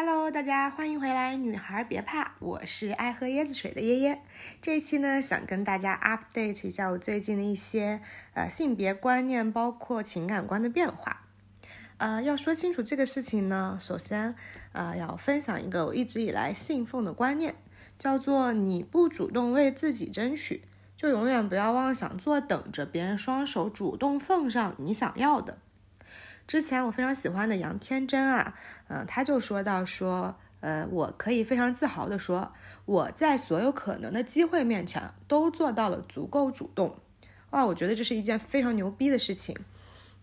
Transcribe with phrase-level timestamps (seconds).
[0.00, 4.18] Hello，大家欢迎回来，女孩别怕，我是爱喝椰子水的椰椰。
[4.62, 8.00] 这一期呢，想跟大家 update 一下我最近的一些
[8.32, 11.26] 呃性别观念，包括情感观的变化。
[11.96, 14.36] 呃，要说清楚这个事情呢，首先
[14.70, 17.56] 呃要分享一个我一直以来信奉的观念，
[17.98, 20.62] 叫做你不主动为自己争取，
[20.96, 25.58] 就永远不要妄想坐等着别人双手主动奉上你想要的。
[26.48, 28.54] 之前我非常喜欢的杨天真啊，
[28.88, 32.50] 嗯，他就说到说，呃，我可以非常自豪的说，
[32.86, 36.96] 我在所有可能的机会面前都做到了足够主动。
[37.50, 39.54] 哇，我觉得这是一件非常牛逼的事情。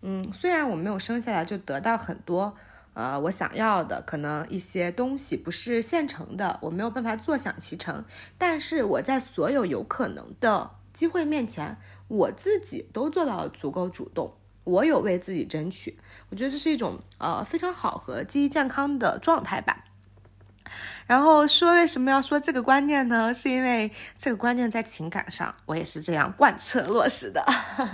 [0.02, 2.58] 嗯，虽然我没有生下来就得到很多，
[2.96, 8.04] 呃，我想要的，可能一些东西不是现成的，我没有办法坐享其成，
[8.40, 14.34] 但是我在所有有可能的机会面前，我自己都做到了足够主动。
[14.66, 15.98] 我有为自己争取，
[16.30, 19.86] 我觉得这是一种呃非常好和积极健康的状态吧。
[21.08, 23.32] 然后说为什么要说这个观念呢？
[23.32, 27.46] 是因为这个观念在情感上我也是这样贯彻落实的。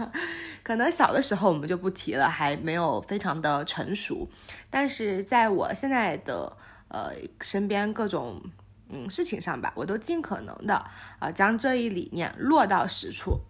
[0.64, 4.30] 可能小的时候我们就不提了，还没有非常的成熟。
[4.70, 6.56] 但是在我现在的
[6.88, 8.42] 呃身边各种
[8.88, 10.86] 嗯事情上吧，我都尽可能的
[11.20, 13.42] 啊将这一理念落到实处。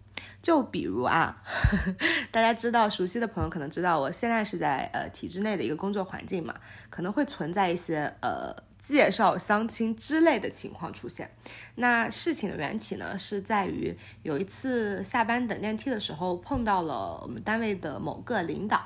[0.42, 1.42] 就比如啊，
[2.32, 6.54] 大家知道熟悉的朋友可能知道，我现在是在呃体制内的一个工作环境嘛，
[6.90, 11.30] 可能会存在一些呃介绍相亲之类的情况出现。
[11.76, 18.82] 那事情的缘起呢，是在于有一次下班等电梯的时候碰到了我们单位的某个领导，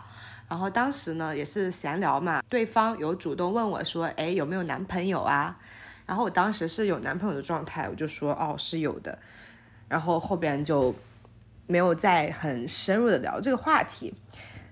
[0.50, 5.58] 然后当时呢也是闲聊嘛，对方有主动问我说，哎有没有男朋友啊？
[6.04, 9.18] 然后我当时是有男朋友的状态，我就说哦是有的，
[9.88, 10.94] 然后后边就。
[11.66, 14.14] 没有再很深入的聊这个话题，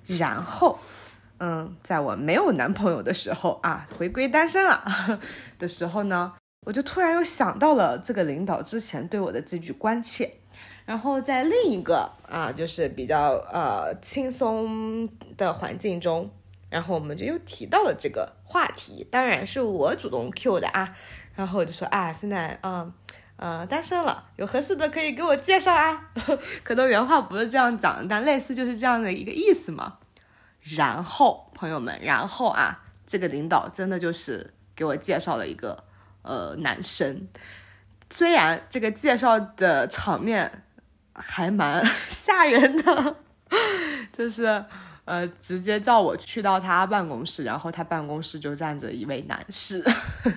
[0.06, 0.78] 然后，
[1.38, 4.82] 嗯，在我没有男朋友的时候啊，回归单身了
[5.58, 6.32] 的时候呢，
[6.66, 10.30] 我就突然又想到了这个领导之前对我的这句关切，
[10.84, 16.30] 然后在另一个啊，就是比较呃轻松的环境中，
[16.70, 20.96] 然后我们就又提到了这个话题，当然是我主动 Q 的啊，
[21.34, 22.92] 然后我就说啊，现在嗯。
[23.36, 26.10] 单身了，有合适的可以给我介绍啊。
[26.62, 29.98] 可能原话不是这样讲，但类似就是这样的一个意思嘛。
[30.76, 35.84] 然后，朋友们，然后啊，这个领导真的就是给我介绍了一个
[36.22, 37.28] 呃男生，
[38.10, 40.64] 虽然这个介绍的场面
[41.12, 43.16] 还蛮 吓人的，
[44.12, 44.64] 就是。
[45.04, 49.84] 呃，直接叫我去到他办公室，然后他办公室就站着一位男士，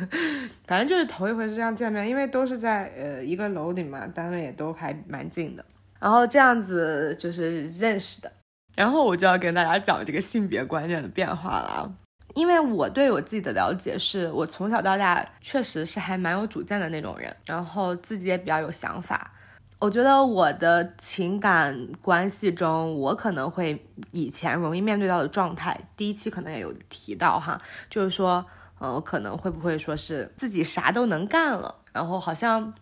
[0.67, 5.63] 反正就是头一回是这样见面，因为都是在呃一个楼里嘛，单位也都还蛮近的，
[5.99, 8.31] 然后这样子就是认识的。
[8.75, 11.91] 然后我就要跟大家讲这个性别观念的变化了，
[12.35, 19.31] 因为我对我自己的了解是，我从小到大确实是还蛮有主见的那种人，然后自己也比较有想法。
[19.79, 28.43] 我觉得我的情感关系中，我可能会以前容易面对到的状态，第一期可能也有提到哈，就是说，
[28.79, 32.73] 嗯，我可能会不会说是自己啥都能干了，然后好像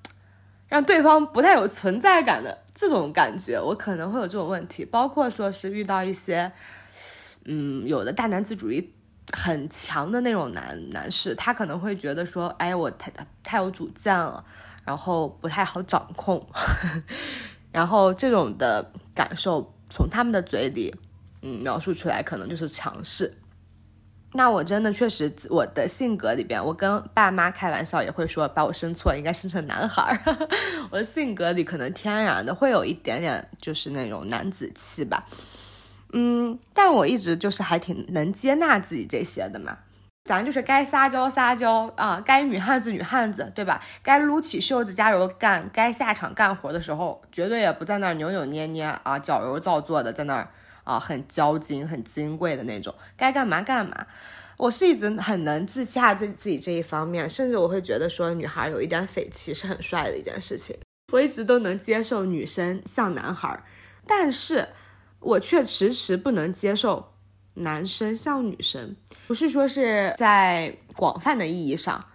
[0.70, 6.54] 让对方不太有存在感的这种感觉，我可能会有这种问题，包括说是遇到一些，
[7.44, 8.94] 嗯，有的大男子主义
[9.34, 13.12] 很强的那种男男士，他可能会觉得说，哎，我太
[13.44, 14.46] 太有主见了。
[14.86, 16.46] 然后不太好掌控，
[17.72, 20.94] 然后这种的感受从他们的嘴里，
[21.42, 23.34] 嗯，描述出来可能就是强势。
[24.34, 30.22] 那我真的确实，我的性格里边，我跟爸妈开玩笑也会说，把我生错，应该生成男孩儿。
[30.92, 35.26] 我的性格里可能天然的会有一点点，就是那种男子气吧。
[36.12, 39.78] 嗯，但我一直就是还挺能接纳自己这些的嘛。
[40.26, 43.80] 咱就是该撒娇撒娇啊，该女汉子女汉子，对吧？
[44.02, 50.50] 该撸起袖子加油干，该下场干活的时候，绝对也不在那儿扭扭捏捏啊，矫揉造作的在那儿
[50.84, 52.96] 啊，很娇矜、很金贵的那种。
[53.16, 54.08] 该干嘛干嘛。
[54.58, 60.76] 我是一直很能自洽自自己这一方面，甚至我会觉得说，女孩有一点匪气是很帅的一件事情。
[61.14, 63.62] 我一直都能接受女生像男孩，
[64.08, 64.70] 但是
[65.20, 67.12] 我却迟迟不能接受。
[67.56, 68.96] 男生像女生，
[69.28, 72.06] 不是说是在广泛的意义上，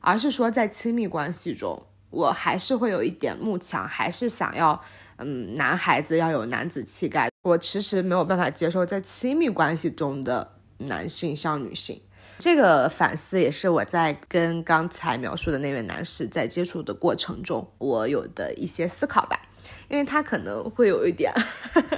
[0.00, 4.80] 而是说在亲密关系中，我还是会有一点慕强，还是想要，
[5.16, 7.28] 嗯，男孩子要有男子气概。
[7.42, 12.02] 我迟迟没有办法接受在亲密关系中的男性像女性。
[12.38, 19.47] 这个反思也是我在跟刚才描述的那位男士在接触的过程中，我有的一些思考吧。
[19.88, 21.32] 因为他可能会有一点，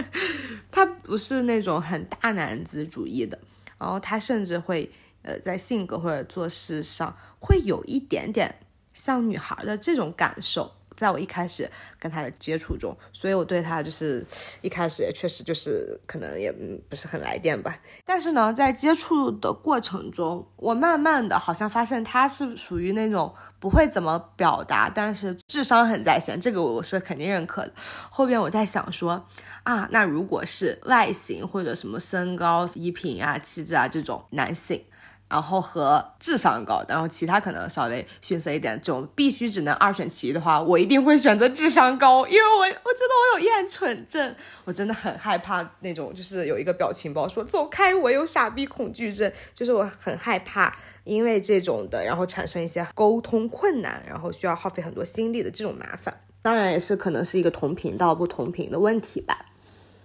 [0.70, 3.38] 他不是那种很大男子主义的，
[3.78, 4.90] 然后他甚至会
[5.22, 8.54] 呃，在性格或者做事上会有一点点
[8.94, 10.72] 像女孩的这种感受。
[11.00, 11.68] 在我一开始
[11.98, 14.24] 跟他的接触中，所以我对他就是
[14.60, 16.52] 一开始也确实就是可能也
[16.88, 17.76] 不是很来电吧。
[18.04, 27.72] 但是呢，在接触的过程中，我慢慢的好像发现他是属于那种不会怎么表达，但是智商很在线，这个我是肯定认可的。
[28.10, 29.26] 后边我在想说
[29.62, 34.84] 啊，那如果是外形或者什么身高、衣品啊、气质啊这种男性。
[35.30, 44.34] 然后和智商高，然后其他可能稍微逊色一点，这种必须只能二选其一的话，我一定会选择智商高，因为我我觉得我有厌蠢症，
[44.64, 59.46] 我真的很害怕那种，就是有一个表情包说走开，我有傻逼恐惧症，就是我很害怕因为这种的，然后产生一些沟通困难，然后需要耗费很多心力的这种麻烦，当然也是可能是一个同频道不同频的问题吧。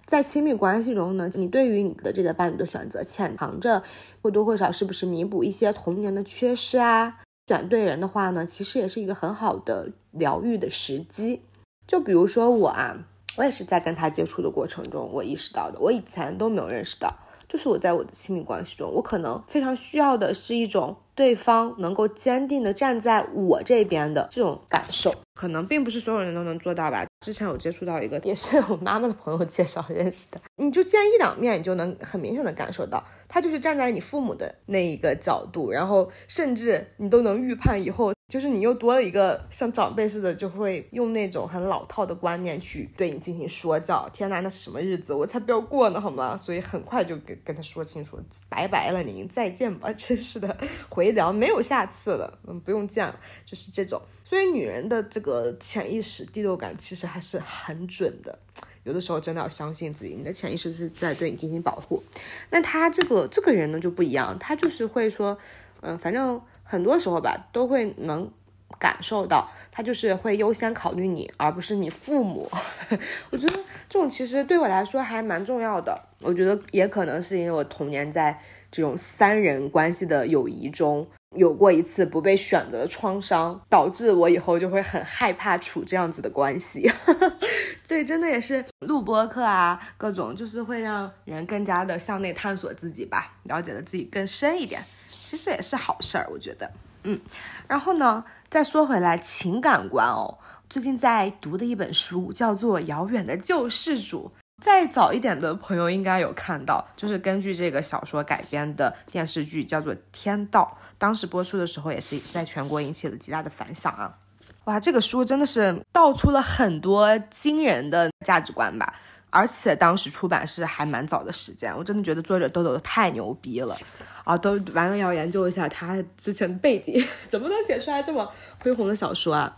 [0.06, 3.82] 在亲密关系中呢，你对于你的这个伴侣的选择，潜藏着
[4.22, 7.22] 或多或少是不是弥补一些童年的缺失啊？
[7.48, 11.42] 选对人的话呢，其实也是一个很好的疗愈的时机。
[11.88, 12.96] 就比如说我啊，
[13.36, 17.12] 我也是在跟他接触的过程中，我意识到的，我以前都没有认识到，
[17.48, 25.12] 就是我在我的亲密关系中，我可能非常需要的是一种对方能够坚定的站在我这边的这种感受。
[25.34, 27.05] 可能并不是所有人都能做到吧。
[27.26, 38.15] 之前有接触到一个，也是我妈妈的朋友介绍认识的，你就见一两面，你就能很明显的感受到，他就是站在你父母的那一个角度，然后甚至你都能预判以后。
[38.28, 44.08] 就是你又多了一个像长辈似的，就会用那种很老套的观念去对你进行说教。
[44.12, 45.14] 天哪，那是什么日子？
[45.14, 46.36] 我才不要过呢，好吗？
[46.36, 48.18] 所以很快就跟跟他说清楚，
[48.48, 49.92] 拜拜了，您再见吧。
[49.92, 50.56] 真是的，
[50.88, 54.02] 回聊没有下次了，嗯，不用见了，就是这种。
[54.24, 58.36] 所以女人的这个潜意识第六感其实还是很准的，
[58.82, 62.02] 有的时候真的要相信自己，你的潜意识是在对你进行保护。
[62.50, 65.38] 那他这个这个人呢就不一样，他就是会说，
[65.82, 66.42] 嗯，反正。
[66.66, 68.30] 很多时候吧，都会能
[68.78, 72.50] 感受到他就是会优先考虑你，而不是你父母。
[73.30, 73.54] 我觉得
[73.88, 75.98] 这种其实对我来说还蛮重要的。
[76.20, 78.38] 我觉得也可能是因为我童年在
[78.70, 86.90] 这种三人关系的友谊中有过一次不被选择的创伤，导致我以后就会很害怕处这样子的关系。
[87.86, 94.82] 对，真的也是录播课啊，各种就是会让人更加的向内探索自己吧，了解的自己更深一点。
[95.06, 96.70] 其实也是好事儿，我觉得，
[97.04, 97.20] 嗯，
[97.68, 104.32] 然后呢，再说回来情感观哦，最近在读的一本书叫做《遥远的救世主》，
[104.62, 114.16] 再早一点的朋友应该有看到，就是根据这个小说改编的电视剧叫做《天道》，当时播出的时候也是在全国引起了极大的反响啊，
[114.64, 118.94] 哇，这个书真的是道出了很多惊人的价值观吧，
[119.28, 123.76] 而且当时出版是还蛮早的时间，我真的觉得作者豆豆太牛逼了。
[124.24, 128.28] 啊，都完了，要研究一下他之前的背景， 怎么能写出来这么
[128.60, 129.56] 恢宏的小说啊？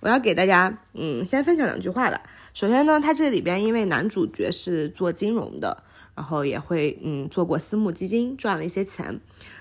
[0.00, 2.20] 我要给大家，嗯，先分享两句话吧。
[2.54, 5.82] 首先呢，他这里边因为男主角是做金融的，
[6.14, 9.20] 然后也会，嗯，做过私募基金，赚了一些钱。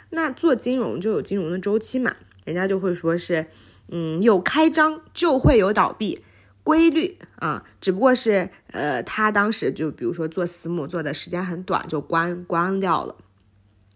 [0.09, 3.47] 那做金融就有金融的周期嘛，人家就会说是，
[3.88, 6.21] 嗯，有开张就会有倒闭
[6.63, 13.15] 规律啊，只不过是，呃，他当时就比如说做私募做的时间很短，就关关掉了。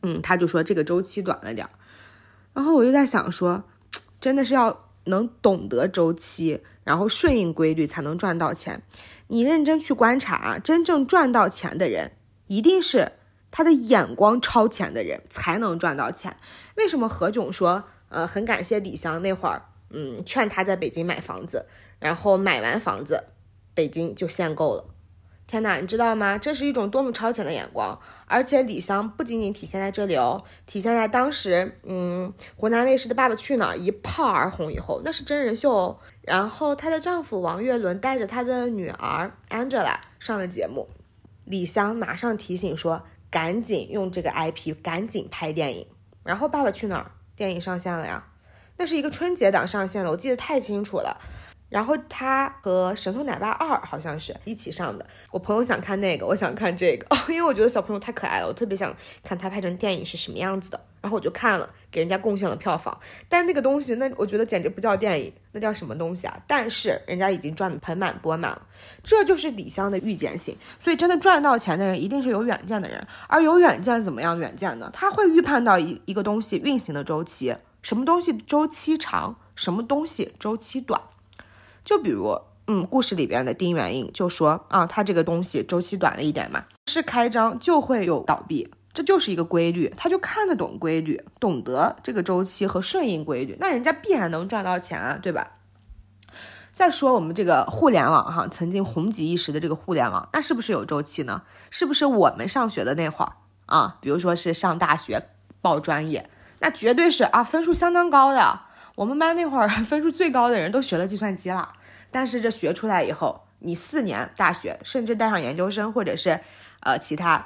[0.03, 1.71] 嗯，他就说这个周期短了点儿，
[2.53, 3.65] 然后我就在想说，
[4.21, 8.81] 真的是要能懂得周期，然后顺应规律才能赚到钱。
[9.27, 12.13] 你认真去观察啊，真正赚到钱的人，
[12.47, 13.11] 一定是
[13.51, 16.37] 他的眼光超前的人才能赚到钱。
[16.77, 21.65] 为什么何炅说，呃，很感谢李湘那会儿，嗯，劝他在北京买房子，
[21.99, 23.25] 然后买完房子，
[23.73, 24.85] 北京就限购了。
[25.47, 26.39] 天哪，你知道吗？
[26.39, 27.99] 这是一种多么超前的眼光！
[28.25, 35.99] 而且李湘不仅仅体现在这里哦，体现在当时，嗯，湖南卫视的《爸爸去哪儿》一炮而红以后，那是真人秀哦。
[36.25, 40.87] 然后她的丈夫王岳伦带着他的女儿 Angela 上了节目，
[41.43, 45.87] 李湘马上提醒说，赶紧用这个 IP，赶紧拍电影。
[46.23, 47.03] 然后《爸爸去哪儿》
[47.37, 48.27] 电影上线了呀，
[48.77, 51.21] 那是一个春节档上线了，我记得太清楚了。
[51.69, 55.05] 然后他和《神偷奶爸二》好像是一起上的。
[55.31, 60.79] 我朋友想看那个，我想看这个，哦 因为我觉得小朋友太可爱了，我特别想看他拍成电影是什么样子的。
[61.05, 62.99] 然后我就看了，给人家贡献了票房。
[63.29, 66.35] 但那个东西，那我觉得简直不叫电影，那叫什么东西啊？
[66.47, 68.67] 但是人家已经赚得盆满钵满了，
[69.03, 70.57] 这就是李湘的预见性。
[70.79, 73.05] 所以真的赚到钱的人，一定是有远见的人。
[73.27, 74.89] 而有远见怎么样远见呢？
[74.91, 80.99] 他会预判到一一个东西运行的周期，什么东西周期长，什么东西周期短。
[81.83, 82.35] 就比如，
[82.65, 95.51] 嗯，故事里边的丁元英就说啊，他这个东西周期短了一点嘛，是开张就会有倒闭，这就是一个规律，他就看得懂规律，懂得这个周期和顺应规律，那人家必然能赚到钱啊，对吧？
[96.71, 101.43] 再说我们这个互联网哈，曾经红极一时的这个互联网，那是不是有周期呢？
[101.69, 103.33] 是不是我们上学的那会儿
[103.65, 103.97] 啊？
[103.99, 105.21] 比如说是上大学
[105.61, 108.61] 报专业，那绝对是啊，分数相当高的。
[108.95, 111.73] 我们班那会儿分数最高的人都学了计算机了，
[112.11, 116.39] 但是这学出来以后，你四年大学，甚至带上研究生或者是
[116.81, 117.45] 呃其他，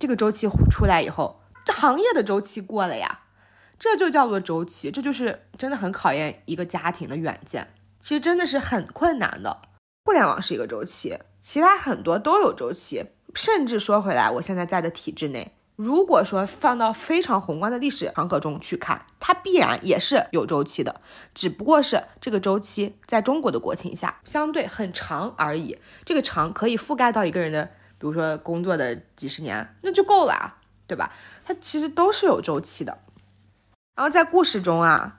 [0.00, 3.20] 这个周期出来以后，这行业的周期过了呀，
[3.78, 7.74] 这就叫做周期，这就是真的很考验一个家庭的远见。
[8.00, 9.60] 其实真的是很困难的。
[10.06, 13.04] 互联网是一个周期，其他很多都有周期。
[13.34, 21.02] 甚至说回来，我现在在的体制内，如果说放到非常宏观的历史长河中去看，它必然也是有周期的，
[21.34, 25.78] 只不过是这个周期在中国的国情下相对很长而已。
[26.06, 30.56] 这个长可以覆盖到一个人的，比如说工作的几十年，那就够了啊，
[30.88, 31.12] 对吧？
[31.44, 32.98] 它其实都是有周期的。
[33.94, 35.18] 然后在故事中啊。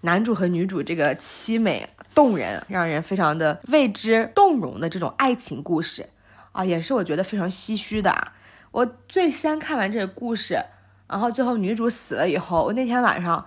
[0.00, 6.06] 男主和女主这个凄美动人，让人非常的为之动容的这种爱情故事
[6.52, 8.32] 啊，也是我觉得非常唏嘘的。
[8.70, 10.62] 我最先看完这个故事，
[11.08, 13.46] 然后最后女主死了以后，我那天晚上。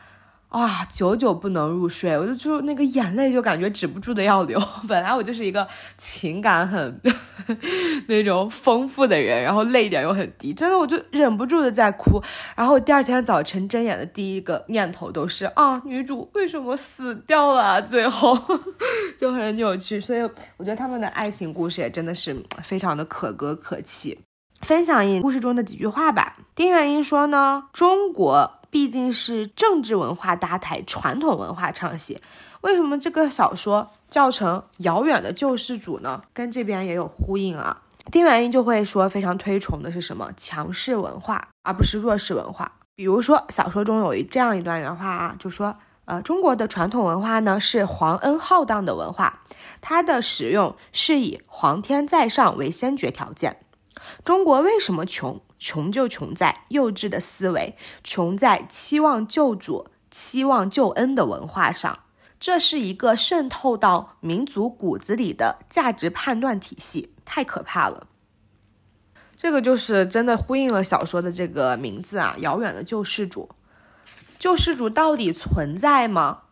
[0.57, 4.59] 哇，久久不能入睡，我就就那个眼泪就感觉止不住的要流。
[4.89, 5.67] 本来我就是一个
[5.99, 6.99] 情感很
[8.09, 12.19] 那种丰富的人，然后泪点又很低，真的我就忍不住的在哭。
[12.55, 17.79] 然后第二天早晨睁眼的第一个念头都是啊，女主为什么死掉了？
[17.79, 18.35] 最后
[19.15, 20.01] 就很扭曲。
[20.01, 20.21] 所以
[20.57, 24.17] 我觉得他们的爱情故事也真的是非常的可歌可泣。
[24.61, 26.37] 分享一故事中的几句话吧。
[26.55, 28.56] 丁元英说呢，中国。
[28.69, 32.21] 毕竟是政治文化搭台，传统文化唱戏。
[32.61, 36.21] 为什么这个小说叫成《遥远的救世主》呢？
[36.33, 37.81] 跟这边也有呼应啊。
[38.11, 42.71] 丁元英就会说，非常推崇的是什么强势文化，而不是弱势文化。
[42.95, 49.41] 比如说，小说中有一这样一段原话啊，就说，呃，中国的传统文化呢是皇恩浩荡的文化，
[49.81, 53.59] 它的使用是以皇天在上为先决条件。
[54.23, 55.41] 中国为什么穷？
[55.59, 61.99] 穷就穷在幼稚的思维，穷在期望救主、期望救恩的文化上。
[62.39, 68.07] 这是一个渗透到民族骨子里的价值判断体系，太可怕了。
[69.35, 73.49] 这个就是真的呼应了小说的这个名字啊，遥远的救世主。
[74.37, 76.43] 救世主到底存在吗？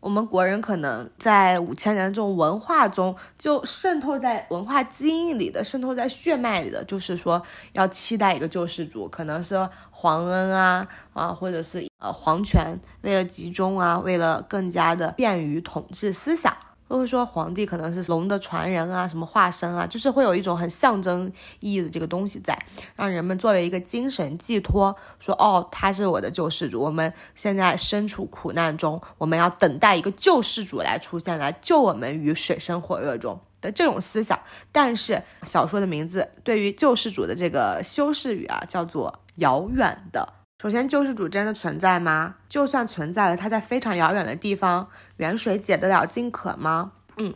[0.00, 7.40] 我们国人可能在五千年这种文化中，就渗透在文化基因里的，渗透在血脉里的，就是说
[7.74, 16.56] 要期待一个救世主，可能是皇恩啊啊，或者是呃皇权，为了集中啊，为了更加的便于统治思想。
[16.90, 22.58] 都会说皇帝可能是龙的传人啊，什么化身啊，就是会有一种很象征意义的这个东西在，
[22.96, 26.80] 让人们作为一个精神寄托，说哦，他是我的救世主。
[26.80, 34.36] 我们现在身处苦难中，我们要等待一个救世主来出现，来救我们于水深火热中的这种思想。
[34.72, 40.39] 但是小说的名字对于救世主的这个修饰语啊，叫做遥远的。
[40.60, 42.34] 首先，救世主真的存在吗？
[42.46, 44.86] 就算存在了，他在非常遥远的地方，
[45.16, 46.92] 远水解得了近渴吗？
[47.16, 47.32] 嗯，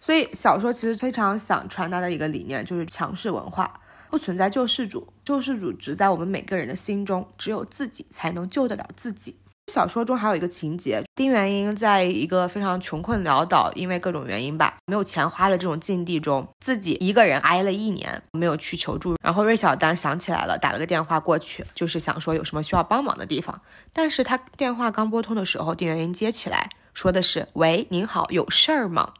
[0.00, 3.80] 所以小说其实非常想传达的一个理念就是强势文化
[4.10, 9.34] 不存在救世主，救世主只在我们每个人的心中，只有自己才能救得了自己。
[9.68, 19.16] 小说中还有一个情节，丁元英在一个非常穷困潦倒，因为各种原因吧，没有钱花的这种境地中，自己一个人挨了一年，没有去求助。
[19.22, 23.60] 然后芮小丹想起来了，打了个电话过去，就是想说有什么需要帮忙的地方。
[23.92, 29.12] 但是他电话刚拨通的时候，丁元英接起来说的是：“喂，您好，有事儿吗？”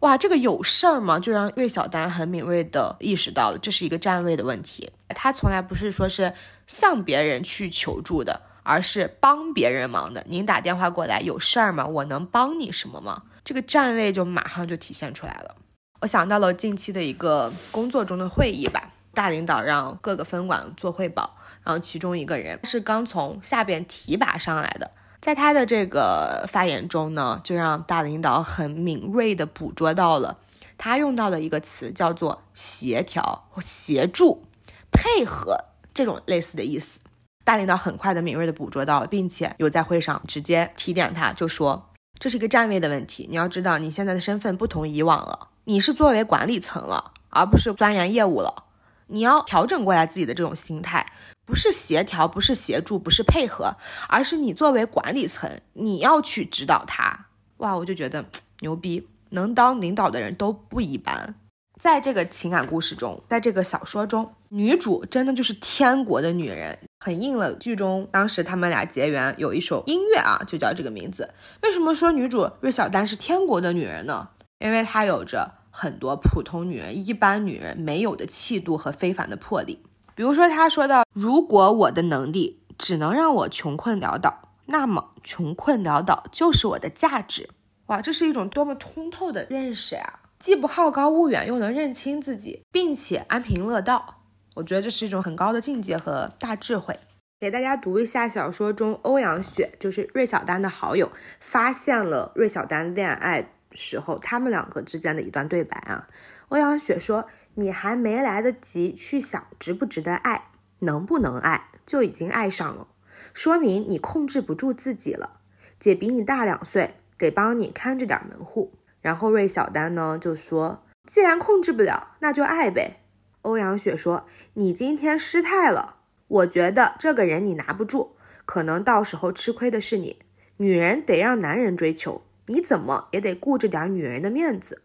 [0.00, 1.20] 哇，这个有事儿吗？
[1.20, 4.90] 就让芮小丹很敏锐的意识到了，这是一个站位的问题。
[5.08, 6.34] 他从来不是说是
[6.66, 8.42] 向别人去求助的。
[8.62, 10.24] 而是帮别人忙的。
[10.28, 11.86] 您打电话过来有事儿吗？
[11.86, 13.22] 我能帮你什么吗？
[13.44, 15.56] 这个站位就马上就体现出来了。
[16.00, 24.90] 我想到了近期的一个工作中的会议吧，大领导让各个分管做汇报，然后其中一个人是刚从下边提拔上来的，
[25.20, 30.38] 在他的这个发言中呢，就让大领导很敏锐的捕捉到了
[30.76, 34.44] 他用到的一个词，叫做协调、协助、
[34.90, 36.98] 配合这种类似的意思。
[37.44, 43.26] 大领导很快的、敏锐的捕捉到了，并且有在会上直接提点他，就说这是一个站位的问题。
[43.28, 48.64] 你要知道，你现在的身份不同以往了，你是作为管理层了，而不是钻研业务了。
[49.08, 51.12] 你要调整过来自己的这种心态，
[51.44, 53.76] 不是协调，不是协助，不是配合，
[54.08, 57.26] 而是你作为管理层，你要去指导他。
[57.58, 58.24] 哇，我就觉得
[58.60, 61.34] 牛逼，能当领导的人都不一般。
[61.82, 71.28] 在这个情感故事中，在这个小说中，女主真的就是天国的女人，很应了剧中当时他们俩结缘有一首音乐啊，就叫这个名字。
[71.64, 74.28] 为什么说女主芮小丹是天国的女人呢？
[74.60, 79.82] 因为她有着很多普通女人、一般女人没有的气度和非凡的魄力。
[80.14, 87.50] 比如说，她说到：“如果我的能力只能让我穷困潦倒，那么穷困潦倒就是我的价值。”
[87.86, 90.20] 哇，这是一种多么通透的认识呀！
[90.42, 94.24] 既不好高骛远，又能认清自己，并且安贫乐道。
[94.56, 96.98] 我觉得这是一种很高的境界和大智慧。
[97.38, 106.08] 给大家读一下小说中欧阳雪，就是芮小丹的好友，发现了芮小丹恋爱时候他们两个之间的一段对白啊。
[106.48, 110.48] 欧阳雪说：“你还没来得及去想值不值得爱，
[110.80, 112.88] 能不能爱，就已经爱上了，
[113.32, 115.38] 说明你控制不住自己了。
[115.78, 118.72] 姐比你大两岁，得帮你看着点门户。”
[119.02, 123.02] 然后芮小丹呢就说：“既然控制不了，那就爱呗。”
[123.42, 125.96] 欧阳雪说：“你今天失态了，
[126.28, 128.16] 我觉得这个人你拿不住，
[128.46, 130.20] 可能到时候吃亏的是你。
[130.58, 134.82] 女人得让男人追求，你怎么也得顾着点女人的面子。”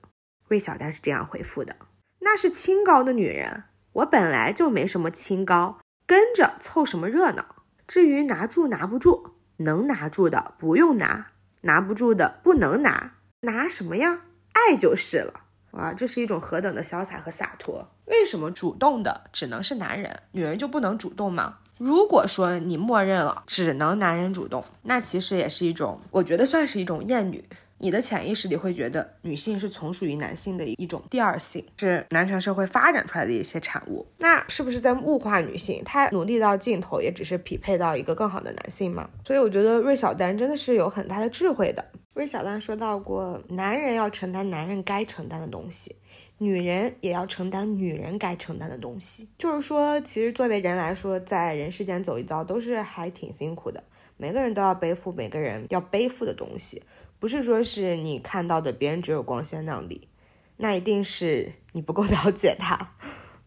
[0.49, 1.75] 芮小丹是这样回复的
[2.21, 7.45] ：“那是清高的女人，我本来就没什么清高，跟着凑什么热闹？
[7.85, 11.27] 至于拿住拿不住，能拿住的不用拿，
[11.61, 13.13] 拿不住的不能拿。”
[13.47, 14.23] 拿什么呀？
[14.51, 15.41] 爱就是了。
[15.71, 17.87] 哇，这是一种何等的潇洒和洒脱！
[18.05, 21.59] 为什么主动的只能是男人，女人就不能主动吗？
[21.77, 27.43] 如果说你默认了只能男人主动，那其实也是一种，我觉得算是一种厌女。
[27.79, 34.07] 你的潜意识里会觉得女性是从属于男性的一种第二性，是男权社会发展出来的一些产物。
[34.17, 35.83] 那是不是在物化女性？
[35.85, 39.07] 她努力到尽头，也只是匹配到一个更好的男性吗？
[39.23, 41.85] 所以我觉得芮小丹真的是有很大的智慧的。
[42.17, 45.95] 芮小丹说到过，男人要承担男人该承担的东西，
[46.39, 49.29] 女人也要承担女人该承担的东西。
[49.37, 53.83] 就是说，其实作为人来说，在人世间走一遭都是还挺辛苦的。
[54.17, 56.81] 每个人都要背负每个人要背负的东西，
[57.19, 60.09] 不是说是你看到的别人只有光鲜亮丽，
[60.55, 62.95] 那一定是你不够了解他。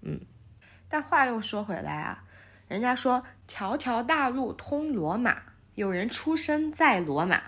[0.02, 0.20] 嗯，
[0.88, 2.22] 但话又说回来啊，
[2.68, 5.42] 人家说条条大路通罗马，
[5.74, 7.42] 有人出生在罗马。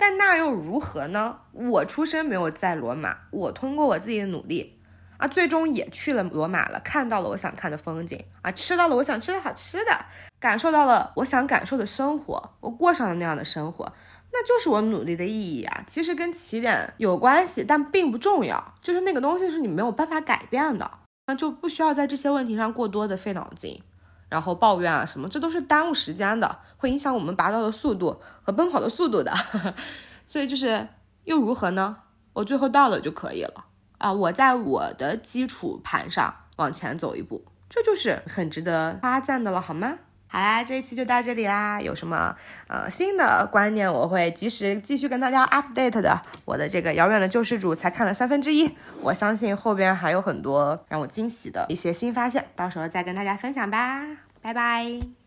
[0.00, 1.40] 但那又如何呢？
[1.52, 4.80] 我出生没有在罗马，我通过我自己的努力
[5.18, 10.04] 啊，最终也去了罗马了，看到了我想看的风景啊，吃到了我想吃的好吃的，
[10.38, 13.92] 感受到了我想感受的生活，我过上了那样的生活，
[14.32, 15.82] 那就是我努力的意义啊。
[15.84, 20.88] 其实跟起点有关系，但并不重要，就是那个东西是你没有办法改变的，
[21.26, 23.82] 那就不需要在这些问题上过多的费脑筋。
[24.28, 29.32] 然后抱怨啊什么，这都是耽误时间的，会影响我们拔刀的速度和奔跑的速度的。
[30.26, 30.88] 所以就是
[31.24, 31.96] 又如何呢？
[32.34, 33.64] 我最后到了就可以了
[33.98, 34.12] 啊！
[34.12, 39.98] 我在我的基础盘上往前走一步，这就是很值得夸赞的了，好吗？
[40.30, 41.80] 好啦，这一期就到这里啦。
[41.80, 42.36] 有什么
[42.68, 46.20] 呃新的观念，我会及时继续跟大家 update 的。
[46.44, 54.06] 我的这个遥远的救世主才看了三分之一，我相信后边还有很多让我惊喜的一些新发现，到时候再跟大家分享吧。
[54.40, 55.17] 拜拜。